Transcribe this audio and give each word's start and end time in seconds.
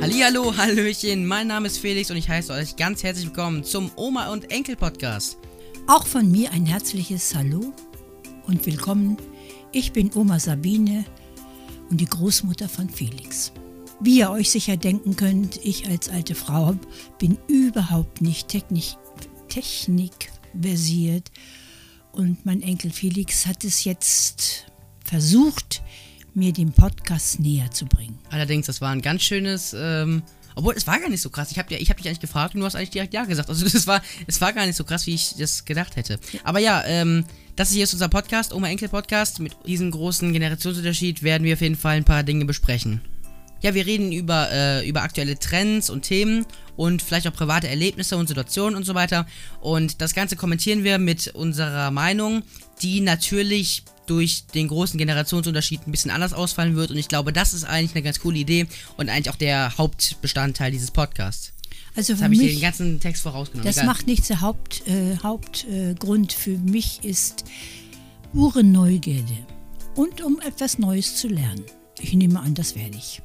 Hallihallo, 0.00 0.56
Hallöchen, 0.56 1.26
mein 1.26 1.48
Name 1.48 1.66
ist 1.66 1.76
Felix 1.76 2.10
und 2.10 2.16
ich 2.16 2.26
heiße 2.26 2.54
euch 2.54 2.76
ganz 2.76 3.02
herzlich 3.02 3.26
willkommen 3.26 3.64
zum 3.64 3.90
Oma 3.96 4.32
und 4.32 4.50
Enkel 4.50 4.74
Podcast. 4.74 5.36
Auch 5.88 6.06
von 6.06 6.30
mir 6.30 6.50
ein 6.52 6.64
herzliches 6.64 7.34
Hallo 7.34 7.74
und 8.46 8.64
willkommen. 8.64 9.18
Ich 9.72 9.92
bin 9.92 10.10
Oma 10.14 10.38
Sabine 10.40 11.04
und 11.90 12.00
die 12.00 12.06
Großmutter 12.06 12.66
von 12.66 12.88
Felix. 12.88 13.52
Wie 14.00 14.20
ihr 14.20 14.30
euch 14.30 14.48
sicher 14.48 14.78
denken 14.78 15.16
könnt, 15.16 15.62
ich 15.62 15.86
als 15.86 16.08
alte 16.08 16.34
Frau 16.34 16.76
bin 17.18 17.36
überhaupt 17.46 18.22
nicht 18.22 18.48
technisch, 18.48 18.96
technikversiert 19.50 21.30
und 22.12 22.46
mein 22.46 22.62
Enkel 22.62 22.90
Felix 22.90 23.44
hat 23.44 23.64
es 23.64 23.84
jetzt 23.84 24.64
versucht, 25.04 25.82
mir 26.34 26.52
den 26.52 26.72
Podcast 26.72 27.40
näher 27.40 27.70
zu 27.70 27.86
bringen. 27.86 28.18
Allerdings, 28.30 28.66
das 28.66 28.80
war 28.80 28.90
ein 28.90 29.02
ganz 29.02 29.22
schönes, 29.22 29.74
ähm, 29.76 30.22
obwohl 30.54 30.74
es 30.74 30.86
war 30.86 30.98
gar 31.00 31.08
nicht 31.08 31.20
so 31.20 31.30
krass. 31.30 31.50
Ich 31.50 31.58
habe 31.58 31.74
ja, 31.74 31.78
hab 31.78 31.96
dich 31.96 32.06
eigentlich 32.06 32.20
gefragt 32.20 32.54
und 32.54 32.60
du 32.60 32.66
hast 32.66 32.74
eigentlich 32.74 32.90
direkt 32.90 33.14
Ja 33.14 33.24
gesagt. 33.24 33.48
Also 33.48 33.64
das 33.68 33.86
war, 33.86 34.02
es 34.26 34.40
war 34.40 34.52
gar 34.52 34.66
nicht 34.66 34.76
so 34.76 34.84
krass, 34.84 35.06
wie 35.06 35.14
ich 35.14 35.34
das 35.36 35.64
gedacht 35.64 35.96
hätte. 35.96 36.18
Aber 36.44 36.58
ja, 36.58 36.82
ähm, 36.86 37.24
das 37.56 37.72
hier 37.72 37.84
ist 37.84 37.92
unser 37.92 38.08
Podcast, 38.08 38.52
Oma 38.52 38.68
Enkel 38.68 38.88
Podcast. 38.88 39.40
Mit 39.40 39.56
diesem 39.66 39.90
großen 39.90 40.32
Generationsunterschied 40.32 41.22
werden 41.22 41.44
wir 41.44 41.54
auf 41.54 41.60
jeden 41.60 41.76
Fall 41.76 41.96
ein 41.96 42.04
paar 42.04 42.22
Dinge 42.22 42.44
besprechen. 42.44 43.00
Ja, 43.62 43.74
wir 43.74 43.86
reden 43.86 44.12
über, 44.12 44.50
äh, 44.50 44.88
über 44.88 45.02
aktuelle 45.02 45.38
Trends 45.38 45.90
und 45.90 46.02
Themen 46.02 46.46
und 46.76 47.02
vielleicht 47.02 47.28
auch 47.28 47.32
private 47.32 47.68
Erlebnisse 47.68 48.16
und 48.16 48.26
Situationen 48.26 48.74
und 48.74 48.84
so 48.84 48.94
weiter. 48.94 49.26
Und 49.60 50.00
das 50.00 50.14
Ganze 50.14 50.36
kommentieren 50.36 50.82
wir 50.82 50.98
mit 50.98 51.28
unserer 51.28 51.90
Meinung, 51.90 52.42
die 52.80 53.00
natürlich 53.00 53.82
durch 54.06 54.46
den 54.54 54.68
großen 54.68 54.98
Generationsunterschied 54.98 55.86
ein 55.86 55.90
bisschen 55.90 56.10
anders 56.10 56.32
ausfallen 56.32 56.74
wird. 56.74 56.90
Und 56.90 56.96
ich 56.96 57.08
glaube, 57.08 57.32
das 57.32 57.52
ist 57.52 57.64
eigentlich 57.64 57.94
eine 57.94 58.02
ganz 58.02 58.18
coole 58.18 58.38
Idee 58.38 58.66
und 58.96 59.08
eigentlich 59.08 59.30
auch 59.30 59.36
der 59.36 59.76
Hauptbestandteil 59.78 60.72
dieses 60.72 60.90
Podcasts. 60.90 61.52
Also 61.94 62.12
Jetzt 62.12 62.18
für 62.18 62.24
habe 62.24 62.34
ich 62.34 62.40
dir 62.40 62.48
den 62.48 62.60
ganzen 62.60 63.00
Text 63.00 63.22
vorausgenommen. 63.22 63.66
das 63.66 63.76
Egal. 63.76 63.86
macht 63.86 64.06
nichts. 64.06 64.28
Der 64.28 64.40
Haupt, 64.40 64.86
äh, 64.86 65.16
Hauptgrund 65.22 66.32
für 66.32 66.56
mich 66.58 67.00
ist 67.02 67.44
pure 68.32 68.64
Neugierde 68.64 69.36
und 69.96 70.22
um 70.22 70.40
etwas 70.40 70.78
Neues 70.78 71.16
zu 71.16 71.28
lernen. 71.28 71.64
Ich 72.00 72.14
nehme 72.14 72.40
an, 72.40 72.54
das 72.54 72.74
werde 72.76 72.96
ich. 72.96 73.20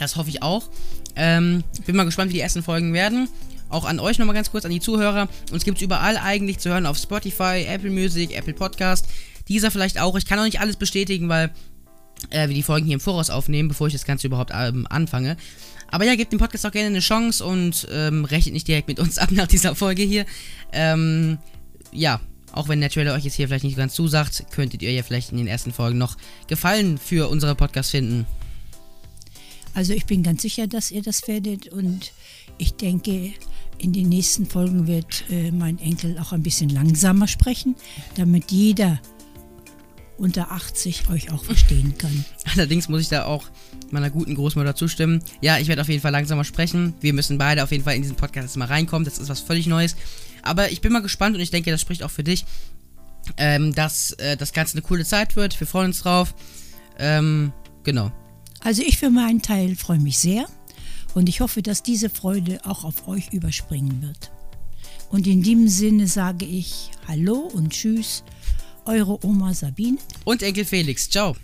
Das 0.00 0.16
hoffe 0.16 0.30
ich 0.30 0.42
auch. 0.42 0.68
Ähm, 1.14 1.62
bin 1.86 1.94
mal 1.94 2.04
gespannt, 2.04 2.30
wie 2.30 2.34
die 2.34 2.40
ersten 2.40 2.62
Folgen 2.62 2.92
werden. 2.92 3.28
Auch 3.68 3.84
an 3.84 4.00
euch 4.00 4.18
nochmal 4.18 4.34
ganz 4.34 4.50
kurz, 4.50 4.64
an 4.64 4.70
die 4.70 4.80
Zuhörer. 4.80 5.28
Uns 5.52 5.64
gibt 5.64 5.78
es 5.78 5.82
überall 5.82 6.16
eigentlich 6.16 6.58
zu 6.58 6.70
hören 6.70 6.86
auf 6.86 6.98
Spotify, 6.98 7.66
Apple 7.68 7.90
Music, 7.90 8.36
Apple 8.36 8.54
Podcast. 8.54 9.06
Dieser 9.46 9.70
vielleicht 9.70 10.00
auch. 10.00 10.16
Ich 10.16 10.26
kann 10.26 10.38
noch 10.38 10.44
nicht 10.44 10.60
alles 10.60 10.76
bestätigen, 10.76 11.28
weil 11.28 11.50
äh, 12.30 12.48
wir 12.48 12.54
die 12.54 12.62
Folgen 12.62 12.86
hier 12.86 12.94
im 12.94 13.00
Voraus 13.00 13.30
aufnehmen, 13.30 13.68
bevor 13.68 13.86
ich 13.86 13.92
das 13.92 14.04
Ganze 14.04 14.26
überhaupt 14.26 14.52
ähm, 14.54 14.86
anfange. 14.88 15.36
Aber 15.88 16.04
ja, 16.04 16.14
gebt 16.14 16.32
dem 16.32 16.38
Podcast 16.38 16.64
auch 16.66 16.72
gerne 16.72 16.88
eine 16.88 17.00
Chance 17.00 17.44
und 17.44 17.86
ähm, 17.92 18.24
rechnet 18.24 18.54
nicht 18.54 18.68
direkt 18.68 18.88
mit 18.88 18.98
uns 19.00 19.18
ab 19.18 19.30
nach 19.32 19.48
dieser 19.48 19.74
Folge 19.74 20.02
hier. 20.02 20.24
Ähm, 20.72 21.38
ja, 21.92 22.20
auch 22.52 22.68
wenn 22.68 22.80
der 22.80 22.90
Trailer 22.90 23.14
euch 23.14 23.24
jetzt 23.24 23.34
hier 23.34 23.48
vielleicht 23.48 23.64
nicht 23.64 23.76
ganz 23.76 23.94
zusagt, 23.94 24.46
könntet 24.50 24.82
ihr 24.82 24.92
ja 24.92 25.02
vielleicht 25.02 25.30
in 25.30 25.38
den 25.38 25.46
ersten 25.46 25.72
Folgen 25.72 25.98
noch 25.98 26.16
Gefallen 26.46 26.98
für 26.98 27.28
unsere 27.28 27.54
Podcast 27.54 27.90
finden. 27.90 28.26
Also 29.74 29.92
ich 29.92 30.06
bin 30.06 30.22
ganz 30.22 30.42
sicher, 30.42 30.66
dass 30.66 30.90
ihr 30.90 31.02
das 31.02 31.26
werdet 31.28 31.68
und 31.68 32.12
ich 32.58 32.74
denke, 32.74 33.32
in 33.78 33.92
den 33.92 34.08
nächsten 34.08 34.46
Folgen 34.46 34.86
wird 34.86 35.24
äh, 35.30 35.50
mein 35.50 35.78
Enkel 35.78 36.18
auch 36.18 36.32
ein 36.32 36.42
bisschen 36.42 36.68
langsamer 36.68 37.28
sprechen, 37.28 37.76
damit 38.16 38.50
jeder 38.50 39.00
unter 40.18 40.52
80 40.52 41.08
euch 41.08 41.32
auch 41.32 41.42
verstehen 41.42 41.94
kann. 41.98 42.24
Allerdings 42.52 42.88
muss 42.88 43.00
ich 43.00 43.08
da 43.08 43.24
auch 43.24 43.44
meiner 43.90 44.10
guten 44.10 44.34
Großmutter 44.34 44.74
zustimmen. 44.76 45.22
Ja, 45.40 45.58
ich 45.58 45.68
werde 45.68 45.80
auf 45.80 45.88
jeden 45.88 46.02
Fall 46.02 46.12
langsamer 46.12 46.44
sprechen. 46.44 46.94
Wir 47.00 47.14
müssen 47.14 47.38
beide 47.38 47.64
auf 47.64 47.72
jeden 47.72 47.84
Fall 47.84 47.96
in 47.96 48.02
diesen 48.02 48.16
Podcast 48.16 48.48
jetzt 48.48 48.56
mal 48.56 48.66
reinkommen. 48.66 49.04
Das 49.04 49.18
ist 49.18 49.30
was 49.30 49.40
völlig 49.40 49.66
Neues. 49.66 49.96
Aber 50.42 50.70
ich 50.70 50.80
bin 50.80 50.92
mal 50.92 51.00
gespannt 51.00 51.36
und 51.36 51.42
ich 51.42 51.50
denke, 51.50 51.70
das 51.70 51.80
spricht 51.80 52.02
auch 52.02 52.10
für 52.10 52.24
dich, 52.24 52.44
ähm, 53.38 53.74
dass 53.74 54.12
äh, 54.12 54.36
das 54.36 54.52
Ganze 54.52 54.74
eine 54.74 54.82
coole 54.82 55.04
Zeit 55.04 55.36
wird. 55.36 55.58
Wir 55.58 55.66
freuen 55.66 55.86
uns 55.86 56.02
drauf. 56.02 56.34
Ähm, 56.98 57.52
genau. 57.82 58.12
Also 58.60 58.82
ich 58.82 58.98
für 58.98 59.10
meinen 59.10 59.42
Teil 59.42 59.74
freue 59.74 59.98
mich 59.98 60.18
sehr 60.18 60.46
und 61.14 61.28
ich 61.28 61.40
hoffe, 61.40 61.62
dass 61.62 61.82
diese 61.82 62.10
Freude 62.10 62.60
auch 62.64 62.84
auf 62.84 63.08
euch 63.08 63.32
überspringen 63.32 64.02
wird. 64.02 64.30
Und 65.10 65.26
in 65.26 65.42
diesem 65.42 65.68
Sinne 65.68 66.06
sage 66.06 66.44
ich 66.44 66.90
Hallo 67.08 67.50
und 67.52 67.70
Tschüss, 67.70 68.22
eure 68.84 69.24
Oma 69.24 69.54
Sabine. 69.54 69.98
Und 70.24 70.42
Enkel 70.42 70.64
Felix. 70.64 71.08
Ciao. 71.10 71.34